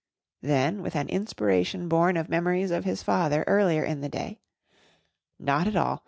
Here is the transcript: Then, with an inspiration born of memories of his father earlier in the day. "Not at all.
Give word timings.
Then, 0.41 0.81
with 0.81 0.95
an 0.95 1.09
inspiration 1.09 1.87
born 1.87 2.17
of 2.17 2.27
memories 2.27 2.71
of 2.71 2.85
his 2.85 3.03
father 3.03 3.43
earlier 3.45 3.83
in 3.83 4.01
the 4.01 4.09
day. 4.09 4.39
"Not 5.37 5.67
at 5.67 5.75
all. 5.75 5.99